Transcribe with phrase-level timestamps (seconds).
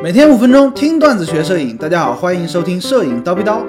[0.00, 3.64] 每天五分钟听段子学摄影，大家好，欢迎收听摄影叨逼叨。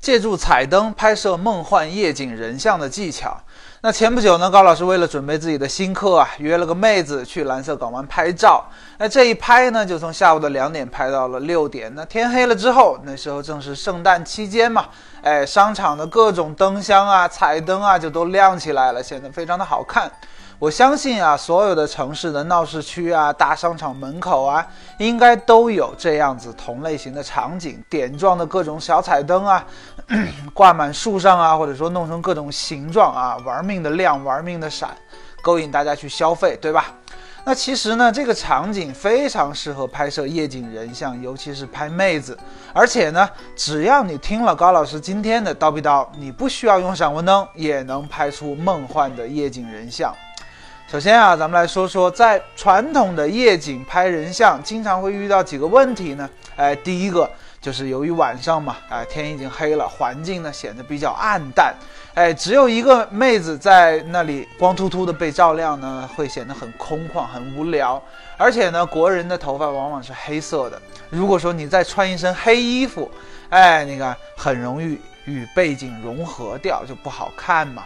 [0.00, 3.36] 借助彩灯拍摄梦幻夜景人像的技巧。
[3.80, 8.64] 那前不久呢，高老师为了准备自己的新课啊，约了个妹子去蓝色港湾拍照。
[8.98, 11.92] 那这一拍呢，就从下午的两点拍到了六点。
[11.94, 14.86] 那天黑了之后，那时候正是圣诞期间嘛，
[15.22, 20.10] 哎，商场的各种灯箱啊、彩灯啊，就都亮起来了，显得非常的好看。
[20.58, 24.66] 我相信啊，所有的城市的闹市区啊、大商场门口啊，
[24.98, 29.64] 应该都有这样子同类型的场景，点状的各种小彩灯啊，
[30.52, 34.90] 挂满树上啊，或者说弄成各种形状啊，玩命的亮，玩命的闪，
[35.42, 36.92] 勾引大家去消费，对吧？
[37.44, 42.38] 那其实呢，这个场景非常适合拍摄夜景人像，尤其是拍妹子。
[42.72, 50.14] 而且呢，只要你听了高老师今天的叨逼叨，你不需要用闪光灯，也能拍出梦幻的夜景人像。
[50.86, 56.30] 首先啊，咱们来说说在传统的夜景拍人像，经常会遇到几个问题呢？
[56.54, 57.28] 哎，第一个
[57.62, 61.72] 就是由于晚上嘛，哎，天已经黑了，环境呢显得比较暗淡，
[62.12, 68.02] 哎，只有一个妹子在那里光秃秃的被照亮呢，会显得很空旷、很无聊。
[68.36, 73.08] 而且呢，国人的头发往往是黑色的，如果说你再穿一身黑衣服，
[73.50, 77.84] 哎，你看很容易与背景融合掉，就不好看嘛。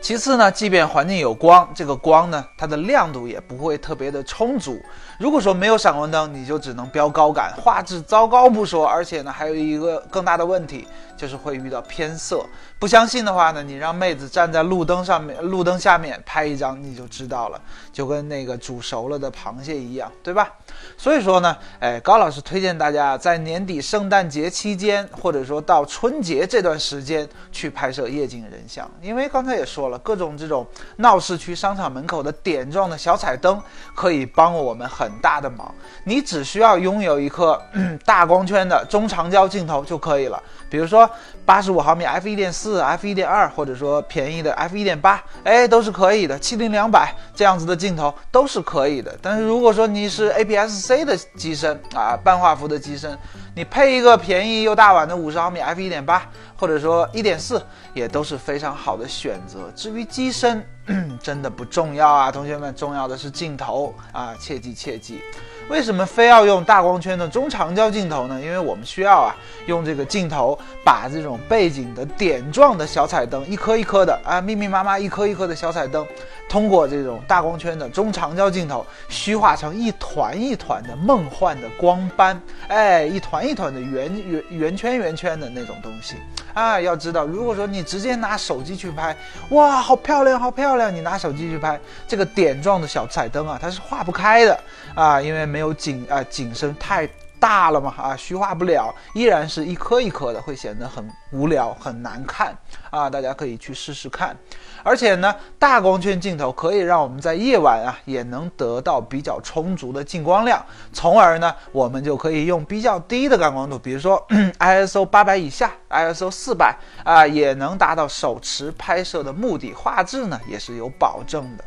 [0.00, 4.80] 其次呢，即便环境有光，这个光呢，它的亮度也不会特别的充足。
[5.18, 12.46] 如果说没有闪光灯，你就只能标高感，画质糟糕不说，而且呢，还有一个更大的问题，就是会遇到偏色。
[12.78, 17.60] 不相信的话呢，你让妹子站在路灯上面，路灯下面拍一张，你就知道了，
[17.92, 20.48] 就跟那个煮熟了的螃蟹一样，对吧？
[20.96, 33.60] 所以说呢，哎，高老师推荐大家在年底圣诞节期间，或者说到春节这段时间去拍摄夜景人像，因为刚才也说，了各种这种闹市区、商场门口的点状的小彩灯，
[33.94, 35.72] 可以帮我们很大的忙。
[36.04, 37.60] 你只需要拥有一颗
[38.04, 41.08] 大光圈的中长焦镜头就可以了，比如说
[41.44, 42.78] 八十五毫米 f 一点四。
[42.88, 46.38] f 一点二，或者说便宜的 f 一点八，哎，都是可以的。
[46.38, 49.14] 七零两百这样子的镜头都是可以的。
[49.20, 53.18] 但是如果说你是 APS-C 的机身啊，半画幅的机身，
[53.58, 56.22] 你配一个便宜又大碗的五十毫米 f 一点八，
[56.56, 57.60] 或者说一点四，
[57.92, 59.68] 也都是非常好的选择。
[59.74, 60.64] 至于机身，
[61.20, 65.20] 真的不重要啊，同学们，重要的是镜头啊，切记切记。
[65.68, 68.40] 为什么非要用大光圈的中长焦镜头呢？
[68.40, 69.34] 因为我们需要啊，
[69.66, 76.06] 用这个镜头把这种背景的点状的小彩灯，一颗一颗的啊，密密麻麻一颗一颗的小彩灯，
[76.48, 86.16] 通过这种大光圈的中长焦镜头，虚化成一团一团的梦幻的光斑，哎，一团一团的圆圆圆圈圆圈的那种东西
[86.54, 86.80] 啊。
[86.80, 89.14] 要知道，如果说你直接拿手机去拍，
[89.50, 90.92] 哇，好漂亮，好漂亮！
[90.92, 94.58] 你拿手机去拍这个点状的小彩灯啊，它是化不开的
[94.94, 95.58] 啊，因为没。
[95.58, 97.04] 有景啊，景深太
[97.40, 102.56] 大了嘛啊，虚化不了，依然是一颗一颗的，会显得很无聊、很难看
[102.90, 103.08] 啊。
[103.08, 104.36] 大家可以去试试看。
[104.82, 114.24] 而且呢，大光圈镜头可以让我们在夜晚啊，也能得到比较充足的进光量，从而呢，我们就可以用比较低的感光度，比如说
[114.58, 121.64] ISO 八百以下，ISO 四百啊，也能达到手持拍摄的目的，画质呢也是有保证的。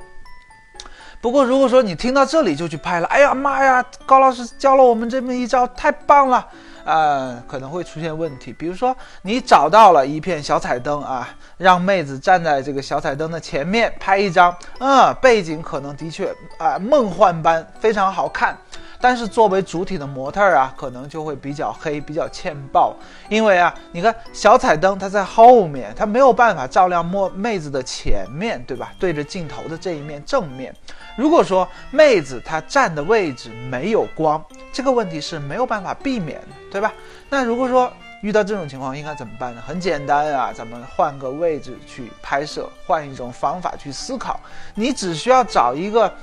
[1.21, 6.47] 不过，如果说你听到这里就去拍了，哎呀妈呀，高老师教了我们这么一招，太棒了，
[6.83, 8.51] 呃，可能会出现问题。
[8.51, 18.57] 比如说，你找到了一片小彩灯啊，让妹子站在这个小彩灯的前面拍一张，嗯，背景可能的确啊梦幻般，非常好看。
[19.01, 22.95] 但是作为主体的模特儿啊，可能就会比较黑，比较欠爆，
[23.29, 28.93] 因为啊，你看小彩灯它在后面，它没有办法照亮妹妹子的前面对吧？
[28.99, 30.73] 对着镜头的这一面正面。
[31.17, 34.41] 如果说妹子她站的位置没有光，
[34.71, 36.93] 这个问题是没有办法避免的，对吧？
[37.27, 37.91] 那如果说
[38.21, 39.63] 遇到这种情况应该怎么办呢？
[39.65, 44.39] 很简单啊，咱们换个位置去拍摄，换一种方法去思考，
[44.75, 46.13] 你只需要找一个。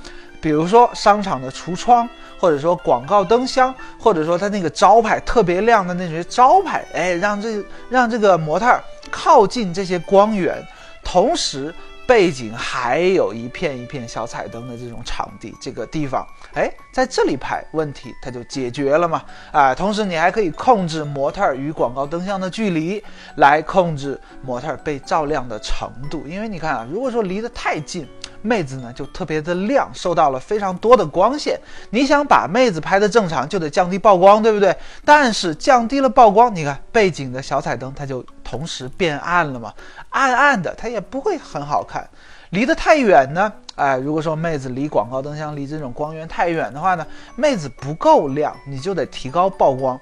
[0.41, 2.07] 比如说商场的橱窗，
[2.39, 8.79] 或者说广告灯箱，或者说它那个招牌特别亮的那些招牌，哎，让这让这个模特
[9.11, 10.65] 靠近这些光源，
[11.03, 11.73] 同时
[12.07, 19.21] 背景还有一片一片小彩灯的这种场地，这个地方，哎，在这里拍，问题它就解决了嘛，
[19.51, 23.03] 啊，同时你还可以控制模特与广告灯箱的距离，
[23.35, 28.07] 来控制模特被照亮的程度，因为你看啊，如果说离得太近。
[28.41, 31.59] 妹子呢就特别的亮，受到了非常多的光线。
[31.89, 34.75] 你想把妹子拍的正常，就得降低曝光，对不对？
[35.03, 39.73] 但是降低了曝光，你看背景的小彩灯它就同时变暗了嘛，
[40.09, 42.09] 暗暗的它也不会很好看。
[42.51, 47.05] 离得太远呢，哎，如果说妹子离广告灯箱离这种光源太远的话呢，
[47.35, 49.99] 妹子不够亮，你就得提高曝光。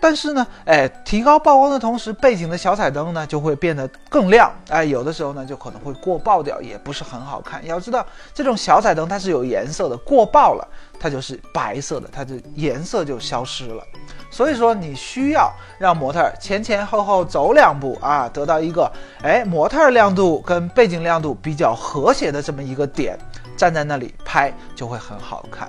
[0.00, 7.64] 但是呢，哎，提高曝光的同时，背景的小彩灯呢就会变得更亮，哎，有的时候呢就可能会过曝掉，也不是很好看。
[7.66, 10.66] 要知道，这种小彩灯它是有颜色的，过曝了
[10.98, 13.84] 它就是白色的，它的颜色就消失了。
[14.30, 18.90] 所以说，你需要让模特前前后后走两步啊，得到一个
[19.22, 23.18] 哎模特亮度跟背景亮度比较和谐的这么一个点，
[23.56, 25.68] 站在那里拍就会很好看。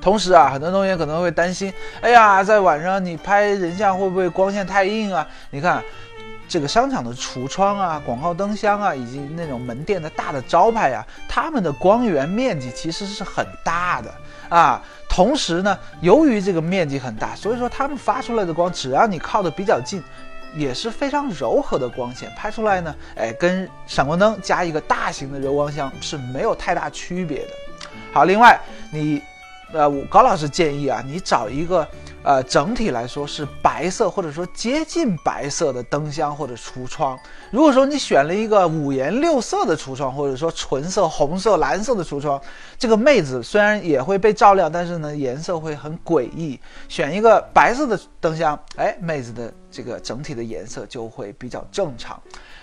[0.00, 5.26] 同时啊，很多同学可能会担心，哎呀，在晚上你拍人像会不会光线太硬啊？
[5.50, 5.82] 你看，
[6.48, 14.14] 这个商场的橱窗啊、广告灯箱啊，以及那种门店的大的招牌呀，它们的光源面积其实是很大的
[14.48, 14.82] 啊。
[15.08, 20.02] 同时呢，由于这个面积很大，所以说它们发出来的光，只要你靠得比较近，
[20.54, 27.48] 也是非常柔和的光线，拍出来呢，哎，跟闪光灯加一个大型的柔光箱是没有太大区别的。
[28.12, 28.58] 好，另外
[28.92, 29.20] 你。
[29.72, 31.86] 呃，我高老师建议啊，你找一个，
[32.22, 37.18] 呃，整体来说是白色或者说接近白色的灯箱或者橱窗。
[37.50, 42.40] 如果说你选了一个五颜六色的橱窗，或者说纯色、红色、蓝色的橱窗，
[42.78, 46.58] 这个妹子虽然也会被照亮，但是呢，颜色会很诡异。
[46.88, 52.18] 选一个白色的灯箱，哎，妹子的这个整体的颜色就会比较正常。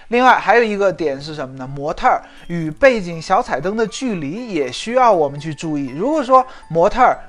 [0.09, 1.67] 另外还有一个点是什么呢？
[1.67, 5.89] 模特儿与背景小彩灯的距离也需要我们去注意。
[5.89, 7.19] 如果说模特儿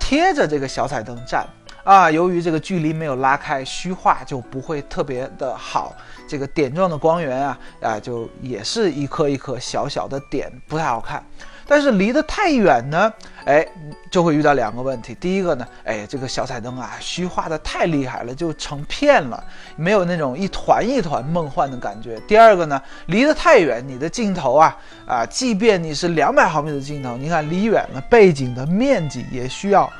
[0.00, 1.46] 贴着这个小彩灯站
[1.84, 5.94] 啊，由于这个距离没有拉开，虚化就不会特别的好。
[6.26, 11.22] 这个点状的光源啊啊，就也是一颗一颗小小的点，不太好看。
[11.66, 13.12] 但是离得太远呢，
[13.44, 13.66] 哎，
[14.10, 15.14] 就会遇到两个问题。
[15.14, 19.42] 第一个呢，哎，这个小彩灯啊，虚化的太厉害了，就成片了，
[19.76, 22.20] 没有那种一团一团梦幻的感觉。
[22.28, 24.76] 第二个呢，离得太远，你的镜头啊
[25.06, 29.90] 啊，即便你是两百毫米的镜头，你看离远了，背景的面积也需要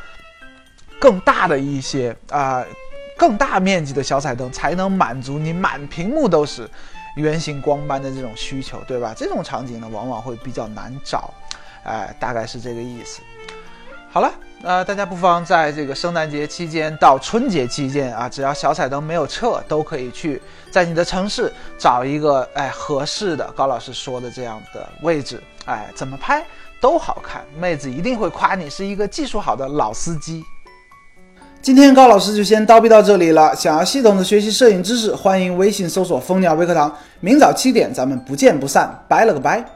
[0.99, 2.65] 更大的一些啊，
[3.17, 6.69] 更大面积的小彩灯才能满足你满屏幕都是
[7.17, 9.15] 圆形光斑的这种需求，对吧？
[9.17, 11.33] 这种场景呢，往往会比较难找。
[11.85, 13.21] 哎，大概是这个意思。
[14.11, 14.33] 好了，
[14.63, 20.41] 呃，大家不妨在这个圣诞节期间到春节期间啊，只要小彩灯没有撤，都可以去
[20.71, 26.45] 在你的城市找一个哎合适的高老师说的这样的位置，哎，怎么拍
[26.81, 30.45] 都好看，妹子一定会夸你是一个技术好的老司机。
[31.61, 33.57] 今天高老师就先叨逼到这里了。
[33.57, 36.95] 想要系统的学习摄影知识，欢迎微信搜索蜂鸟微课堂。
[37.21, 39.03] 明早七点，咱们不见不散。
[39.09, 39.74] 拜了个拜。